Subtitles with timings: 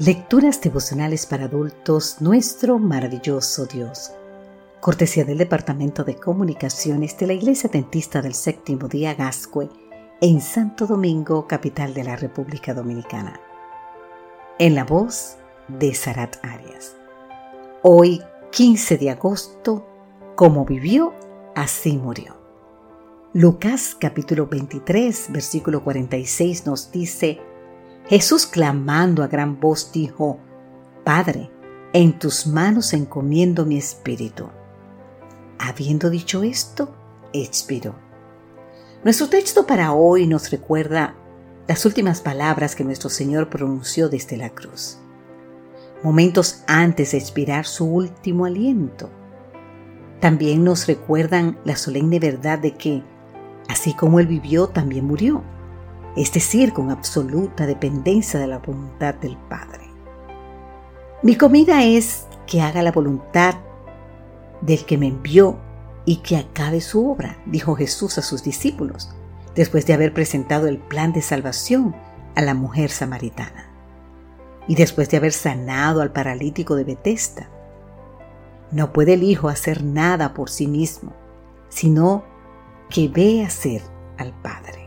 [0.00, 4.10] Lecturas devocionales para adultos, nuestro maravilloso Dios.
[4.80, 9.68] Cortesía del Departamento de Comunicaciones de la Iglesia Dentista del Séptimo Día Gascue
[10.22, 13.38] en Santo Domingo, capital de la República Dominicana.
[14.58, 15.36] En la voz
[15.68, 16.96] de Sarat Arias.
[17.82, 18.22] Hoy,
[18.52, 19.86] 15 de agosto,
[20.34, 21.12] como vivió,
[21.54, 22.38] así murió.
[23.34, 27.38] Lucas capítulo 23, versículo 46 nos dice,
[28.10, 30.40] Jesús clamando a gran voz dijo,
[31.04, 31.48] Padre,
[31.92, 34.48] en tus manos encomiendo mi espíritu.
[35.60, 36.92] Habiendo dicho esto,
[37.32, 37.94] expiró.
[39.04, 41.14] Nuestro texto para hoy nos recuerda
[41.68, 44.98] las últimas palabras que nuestro Señor pronunció desde la cruz,
[46.02, 49.08] momentos antes de expirar su último aliento.
[50.18, 53.04] También nos recuerdan la solemne verdad de que,
[53.68, 55.44] así como Él vivió, también murió
[56.16, 59.88] es decir, con absoluta dependencia de la voluntad del Padre.
[61.22, 63.54] Mi comida es que haga la voluntad
[64.60, 65.58] del que me envió
[66.04, 69.10] y que acabe su obra, dijo Jesús a sus discípulos,
[69.54, 71.94] después de haber presentado el plan de salvación
[72.34, 73.70] a la mujer samaritana
[74.66, 77.48] y después de haber sanado al paralítico de Betesda.
[78.70, 81.12] No puede el Hijo hacer nada por sí mismo,
[81.68, 82.24] sino
[82.88, 83.82] que ve hacer
[84.16, 84.79] al Padre.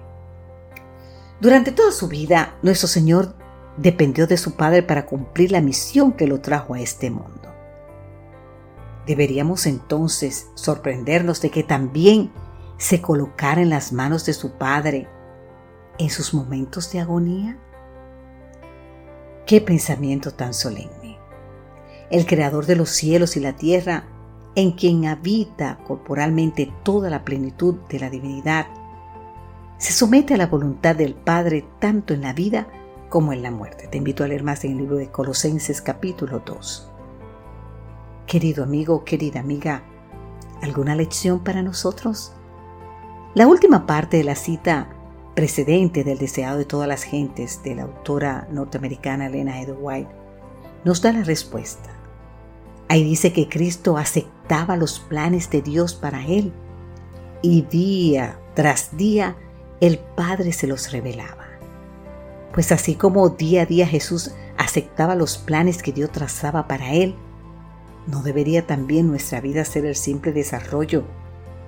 [1.44, 3.36] Durante toda su vida, nuestro Señor
[3.75, 7.50] dependió de su Padre para cumplir la misión que lo trajo a este mundo.
[9.05, 12.31] Deberíamos entonces sorprendernos de que también
[12.77, 15.09] se colocara en las manos de su Padre
[16.00, 17.57] en sus momentos de agonía.
[19.45, 21.17] Qué pensamiento tan solemne.
[22.09, 24.05] El Creador de los cielos y la tierra,
[24.55, 28.66] en quien habita corporalmente toda la plenitud de la divinidad,
[29.84, 32.70] se somete a la voluntad del Padre tanto en la vida
[33.09, 33.90] como en la muerte.
[33.90, 36.90] Te invito a leer más en el libro de Colosenses capítulo 2.
[38.25, 39.84] Querido amigo, querida amiga,
[40.62, 42.31] ¿alguna lección para nosotros?
[43.35, 44.88] La última parte de la cita
[45.35, 50.12] precedente del deseado de todas las gentes de la autora norteamericana Elena Edward White
[50.86, 51.90] nos da la respuesta.
[52.88, 56.53] Ahí dice que Cristo aceptaba los planes de Dios para él
[57.41, 59.36] y día tras día
[59.83, 61.45] el Padre se los revelaba.
[62.53, 67.16] Pues así como día a día Jesús aceptaba los planes que Dios trazaba para él,
[68.07, 71.03] ¿no debería también nuestra vida ser el simple desarrollo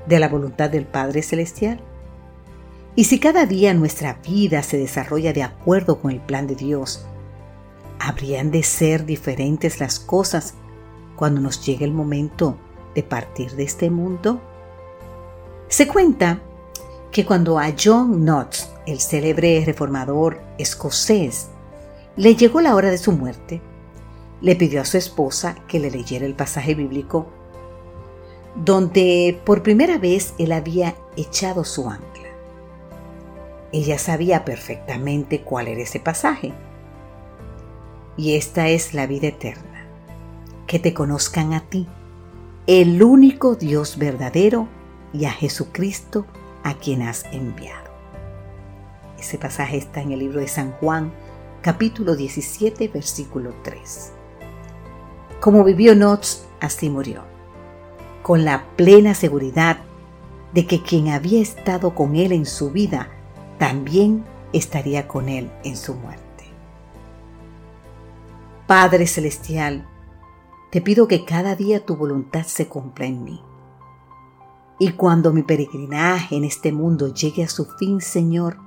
[0.07, 1.81] de la voluntad del Padre Celestial?
[2.95, 7.05] Y si cada día nuestra vida se desarrolla de acuerdo con el plan de Dios,
[7.99, 10.53] ¿habrían de ser diferentes las cosas
[11.17, 12.57] cuando nos llegue el momento
[12.95, 14.39] de partir de este mundo?
[15.67, 16.39] Se cuenta
[17.15, 21.47] que cuando a John Knox, el célebre reformador escocés,
[22.17, 23.61] le llegó la hora de su muerte,
[24.41, 27.27] le pidió a su esposa que le leyera el pasaje bíblico
[28.53, 32.27] donde por primera vez él había echado su ancla.
[33.71, 36.51] Ella sabía perfectamente cuál era ese pasaje.
[38.17, 39.87] Y esta es la vida eterna,
[40.67, 41.87] que te conozcan a ti,
[42.67, 44.67] el único Dios verdadero,
[45.13, 46.25] y a Jesucristo,
[46.65, 47.91] a quien has enviado.
[49.19, 51.13] Ese pasaje está en el libro de San Juan,
[51.61, 54.11] capítulo 17, versículo 3.
[55.39, 57.21] Como vivió Knox, así murió,
[58.23, 59.77] con la plena seguridad
[60.53, 63.09] de que quien había estado con él en su vida
[63.59, 66.45] también estaría con él en su muerte.
[68.65, 69.87] Padre Celestial,
[70.71, 73.43] te pido que cada día tu voluntad se cumpla en mí
[74.79, 78.57] y cuando mi peregrinaje en este mundo llegue a su fin, Señor,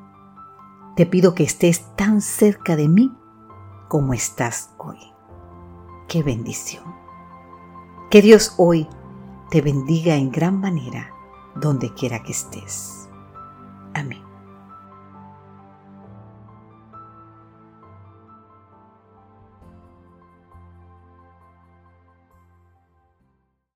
[0.96, 3.12] te pido que estés tan cerca de mí
[3.88, 4.98] como estás hoy.
[6.08, 6.84] Qué bendición.
[8.10, 8.88] Que Dios hoy
[9.50, 11.12] te bendiga en gran manera
[11.54, 13.08] donde quiera que estés.
[13.94, 14.27] Amén.